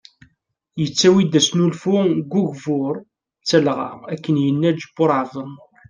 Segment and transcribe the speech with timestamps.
[0.83, 2.95] Tettawi-d asnulfu deg ugbur
[3.41, 5.61] d talɣa ,akken yenna Ǧebur Ɛebdnur.